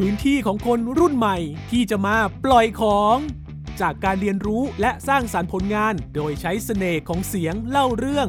[0.00, 1.36] พื้นที่ของคนรุ่นใหม่
[1.70, 3.16] ที่จะมาปล่อยของ
[3.80, 8.28] จากการเรียนรู้และสร้างสารรค์ผลงาน โดยใช้เสน่ห์ของเสียงเล่าเรื่อง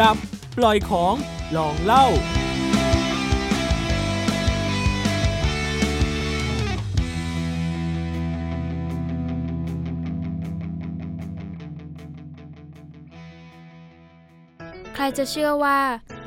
[0.00, 0.16] กับ
[0.58, 1.14] ปล่อยของ
[1.56, 2.06] ลองเล่า
[14.94, 15.78] ใครจะเชื่อว่า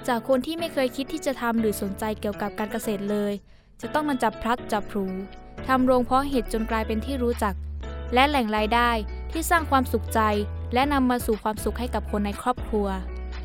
[0.07, 3.34] จากคนที่ไม่เคยคิดที่จะทำหรือสนใจเกี่ยวกับการเกษตรเลย
[3.82, 5.06] จะต้องมาจับพลัดจับพลู
[5.68, 7.56] ทำโรงเพาะเห็ดจนกลายเป็นที่รู้จัก
[8.14, 8.89] และแหล่งรายได้
[9.32, 10.19] ที่สร้างความสุขใจ
[10.74, 12.88] และนำมาสู่ความสุขให้กับคนในครอบครัว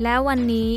[0.03, 0.71] แล้ววันนี้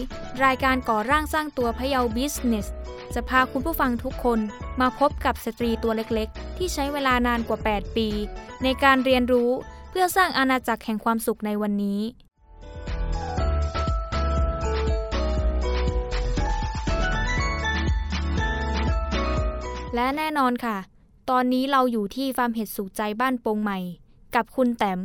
[0.46, 2.68] รายการก่อร่างสร้างตัวพะเยาบิสเนส
[3.14, 4.40] จะพาคุณผู้ฟังทุกคน
[4.82, 8.08] มาพบกับสตรีตัวเล็กๆ ที่ใช้เวลานานกว่า 8 ปี
[8.64, 9.50] ในการเรียนรู้
[9.90, 12.02] เพื่อสร้างอาณาจักรแห่งความสุขในวันนี้
[19.96, 20.78] และแน่นอนค่ะ
[21.30, 23.80] ตอนนี้เราอยู่ที่ฟาร์มเห็ดสุขใจบ้านโปงใหม่
[24.36, 25.00] กับคุณแต้ม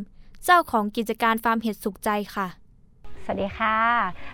[0.45, 2.49] เจ้าของกิจการฟาร์มเห็ดสุขใจค่ะ
[3.25, 3.77] สวัสดีค่ะ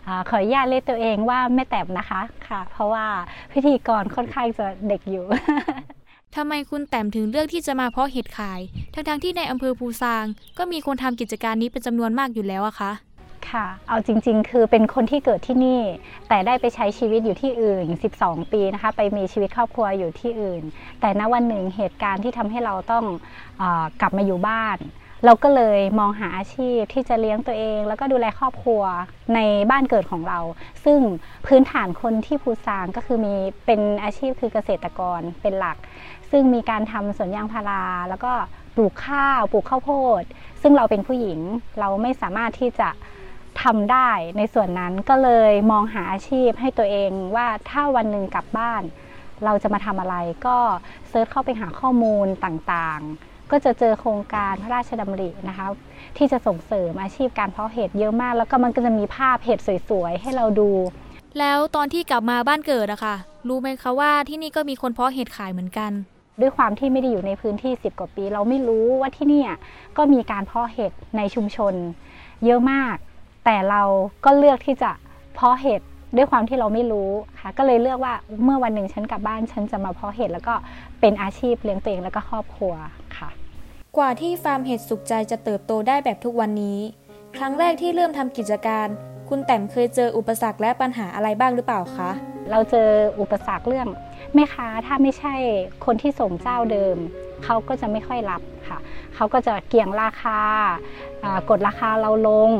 [0.07, 3.07] อขออนุญาตเรียกตัวเองว่าแม่แต้มนะคะค่ะ เพราะว่า
[3.53, 5.25] พิธีกรค่อนข้างจะเด็กอยู่
[6.37, 8.61] ทำไมคุณแต้มถึงเลือกที่จะมาเพาะเห็ดขาย
[8.95, 10.25] ทั้งๆทที่ในอำเภอภูซาง
[10.59, 12.93] ก็มีคนทำกิจการนี้เป็นจำนวนมากอยู่แล้วอะคะ
[13.53, 15.81] ค่ะ เอาจริง ๆ คือเป็นคนที่เกิดที่นี่
[16.29, 17.87] แต่ได้ไปใช้ชีวิตอยู่ที่อื่น
[18.19, 20.63] 12 ปีนะคะ ไปมีชีวิตครอบครัวอยู่ที่อื่น
[21.01, 23.05] แต่ณวันหนึ่งเหตุการณ์ที่ทำให้เราต้อง
[23.61, 23.63] อ
[24.01, 24.79] กลับมาอยู่บ้าน
[25.25, 28.83] เราก็เลยมองหาอาชีพที่จะเลี้ยงตัวเอง แล้วก็ดูแลครอบครัว
[29.35, 30.41] ในบ้านเกิดของเรา
[30.85, 31.01] ซึ่ง
[31.47, 33.35] พื้นฐานคนที่ภูซางก็คือมี
[33.67, 35.77] เป็นอาชีพคือเกษตรกรเป็นหลัก
[36.31, 38.33] ซึ่งมีการทำสวนยางพาราแล้วก็
[38.77, 40.23] ปลูกข้าว ปลูกข้าวโพด
[40.63, 41.41] ซึ่งเราเป็นผู้หญิง
[41.81, 42.89] เราไม่สามารถที่จะ
[43.63, 48.83] ทำได้ในส่วนนั้นก็เลยมองหาอาชีพให้ตัวเองว่าถ้าวันหนึ่งกลับบ้าน
[49.45, 50.59] เราจะมาทำอะไรก็
[51.09, 55.67] เซิร์ชเข้าไปหาข้อมูลต่างๆ ก็จะเจอโครงการพระราชดำรินะคะ
[56.17, 59.59] ที่จะส่งเสริมอาชีพการเพาะเห็ดเยอะมาก แล้วก็มันก็จะมีภาพเห็ด
[59.89, 60.71] สวยๆ ให้เราดู
[61.39, 63.17] แล้วตอนที่กลับมาบ้านเกิดอะค่ะ
[63.49, 65.93] รู้ไหมคะว่าที่นี่ก็มีคนเพาะเห็ดขายเหมือนกัน
[66.41, 69.45] ด้วยความที่ไม่ได้อยู่ในพื้นที่ 10 กว่าปี เราไม่รู้ว่าที่นี่
[69.97, 71.75] ก็มีการเพาะเห็ดในชุมชน
[72.45, 72.97] เยอะมาก
[73.47, 73.83] แต่เรา
[74.25, 74.91] ก็เลือกที่จะ
[75.35, 75.81] เพาะเห็ด
[76.17, 78.15] ด้วยความที่เราไม่รู้ค่ะ ก็เลยเลือกว่า
[78.45, 80.55] เมื่อวันหนึ่งฉันกลับบ้าน ฉันจะมาเพาะเห็ดแล้วก็
[81.01, 82.75] เป็นอาชีพเลี้ยงตัวเองแล้วก็ครอบครัว
[83.17, 83.29] ค่ะ
[83.97, 86.79] กว่าที่ฟาร์มเห็ดสุขใจจะเติบโตได้แบบทุกวันนี้
[87.37, 88.87] ครั้งแรกที่เริ่มทำกิจการ
[89.29, 92.11] คุณแต้มเคยเจออุปสรรคและปัญหาอะไรบ้างหรือเปล่าคะ
[92.51, 92.89] เราเจอ
[93.21, 93.89] อุปสรรคเรื่อง
[94.35, 95.35] แม่ค้าถ้าไม่ใช่
[95.87, 96.97] คนที่ส่งเจ้าเดิม
[97.45, 98.79] เขาก็จะไม่ค่อยรับค่ะ
[99.15, 100.39] เขาก็จะเกี่ยงราคา
[101.51, 102.51] กดราคาเราลง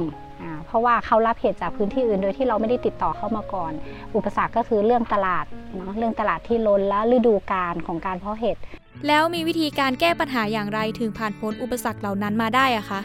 [0.67, 3.73] เพราะว่าเขารับเห็ดจากพื้นที่อื่น โดยที่เราไม่ได้ติดต่อเข้ามาก่อน
[4.17, 5.45] อุปสรรคก็คือเรื่องตลาด
[5.77, 8.57] เนาะเรื่องตลาดที่ล้นและฤดูกาลของการเพาะเห็ด
[9.07, 13.01] แล้วมีวิธีการแก้ปัญหาอย่างไรถึงผ่านพ้นอุปสรรคเหล่านั้นมาได้อะคะ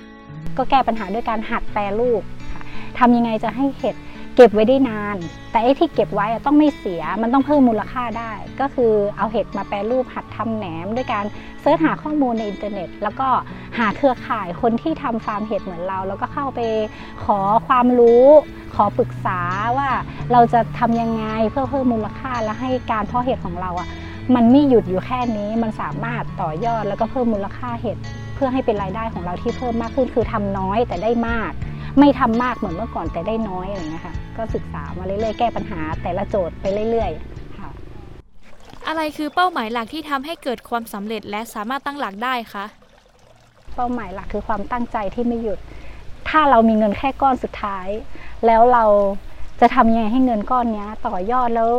[0.58, 2.22] ก็แก้ปัญหาด้วยการหัดแปรรูป
[2.54, 2.62] ค่ะ
[3.00, 5.18] ทำยังไงจะให้เห็ดเก็บไว้ได้นาน
[5.52, 11.26] แต่ไอ้ที่เก็บไว้ต้องไม่เสีย มันต้องเพิ่มมูลค่าได้ ก็คือเอาเห็ดมาแปรรูปหัดทำแหนม ด้วยการ
[11.62, 13.28] เสิร์ชหาข้อมูลในอินเทอร์เน็ต แล้วก็
[13.78, 16.60] หาเครือข่ายคนที่ทำฟาร์มเห็ดเหมือนเรา แล้วก็เข้าไป
[17.24, 18.26] ขอความรู้
[18.76, 19.40] ขอปรึกษา
[19.78, 19.90] ว่า
[20.32, 23.88] เราจะทำยังไงเพื่อเพิ่มมูลค่าและให้การเพาะเห็ดของเราอะ
[24.36, 27.98] มันไม่หยุดอยู่แค่นี้ มันสามารถต่อยอดแล้วก็เพิ่มมูลค่าเห็ด
[28.36, 31.52] เพื่อให้เป็นรายได้ของเราที่เพิ่มมากขึ้น คือทำน้อยแต่ได้มาก
[32.00, 37.70] ไม่ทำมากเหมือนเมื่อก่อนแต่ได้น้อยอะไรเงี้ยค่ะ ก็ศึกษามาเรื่อยๆแก้ปัญหา แต่ละโจทย์ไปเรื่อยๆค่ะ
[38.88, 42.66] อะไรคือเป้าหมายหลักที่ทำให้เกิดความสำเร็จและสามารถตั้งหลักได้คะ
[43.76, 45.60] เป้าหมายหลักคือความตั้งใจที่ไม่หยุด
[46.30, 47.88] ถ้าเรามีเงินแค่ก้อนสุดท้าย
[48.46, 48.86] แล้วเรา
[49.60, 51.72] จะทำยังไงให้เงินก้อนนี้ต่อยอดแล้ว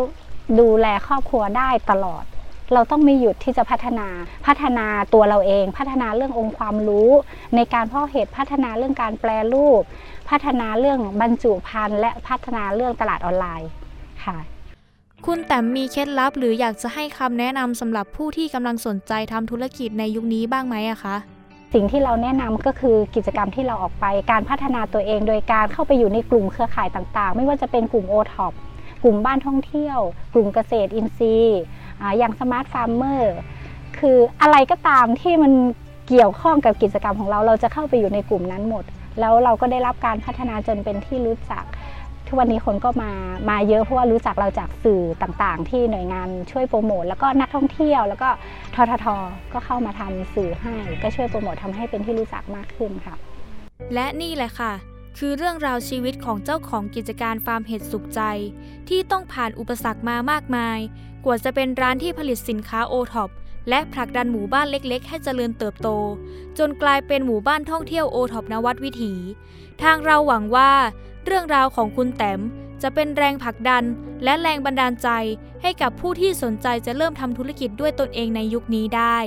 [0.61, 2.25] ดูแลครอบครัวได้ตลอด
[2.73, 4.09] เราต้องไม่หยุดที่จะพัฒนา
[4.47, 7.11] พัฒนาตัวเราเอง พัฒนาเรื่ององค์ความรู้
[7.57, 9.83] ในการเพาะเห็ดพัฒนาเรื่องการแปรรูป
[10.31, 13.71] พัฒนาเรื่องบรรจุภัณฑ์และพัฒนาเรื่องตลาดออนไลน์
[14.25, 14.39] ค่ะ
[15.27, 21.17] คุณแต้มมีเคล็ดลับหรืออยากจะให้คำแนะนำสำหรับผู้ที่กำลังสนใจทำธุรกิจในยุคนี้บ้างไหมอะคะ
[21.75, 28.53] สิ่งที่เราแนะนำก็คือกิจกรรมที่เราออกไปการพัฒนาตัวเองโดยการเข้าไปอยู่ในกลุ่มเครือข่ายต่างๆ ไม่ว่าจะเป็นกลุ่ม o t o p
[29.03, 29.99] กลุ่มบ้านท่องเที่ยว
[30.35, 31.61] กลุ่มเกษตรอินทรีย์
[32.19, 33.35] อย่าง Smart Farmer
[33.99, 35.53] คืออะไรก็ตามที่มัน
[36.09, 38.85] เกี่ยวข้องกับกิจกรรมของเรา เราจะเข้าไปอยู่ในกลุ่มนั้นหมด
[39.21, 41.65] แล้วเราก็ได้รับการพัฒนาจนเป็นที่รู้จัก
[42.27, 43.13] ทุกวันนี้คนก็มา
[43.51, 48.29] มาเยอะเพราะว่ารู้จักเราจากสื่อต่างๆ ที่หน่วยงานช่วยโปรโมทแล้วก็นักท่องเที่ยวแล้วก็
[48.75, 49.07] ททท
[49.53, 53.15] ก็เข้ามาทำสื่อให้ ก็ช่วยโปรโมททำให้เป็นที่รู้จักมากขึ้นค่ะ
[53.95, 54.73] และนี่แหละค่ะ
[55.19, 58.21] คือเรื่องราวชีวิตของเจ้าของกิจการฟาร์มเห็ดสุขใจ
[58.89, 60.79] ที่ต้องผ่านอุปสรรคมามากมาย
[61.25, 63.31] กว่าจะเป็นร้านที่ผลิตสินค้าโอท็อป
[63.69, 65.89] และผลักดันหมู่บ้านเล็กๆ ให้เจริญเติบโต
[66.59, 69.15] จนกลายเป็นหมู่บ้านท่องเที่ยวโอท็อปนวัดวิถี
[69.83, 70.73] ทางเราหวังว่า
[71.27, 72.41] เรื่องราวของคุณแต้ม
[72.83, 73.85] จะเป็นแรงผลักดัน
[74.25, 75.09] และแรงบันดาลใจ
[75.63, 79.19] ให้กับผู้ที่สนใจจะเริ่มทำธุรกิจด้วยตนเองในยุคนี้ได้